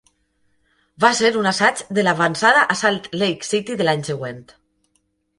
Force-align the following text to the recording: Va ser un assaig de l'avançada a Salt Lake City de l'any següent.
Va 1.03 1.09
ser 1.17 1.29
un 1.41 1.49
assaig 1.49 1.83
de 1.97 2.05
l'avançada 2.07 2.63
a 2.75 2.77
Salt 2.79 3.05
Lake 3.23 3.49
City 3.49 3.77
de 3.83 3.87
l'any 3.89 4.01
següent. 4.09 4.41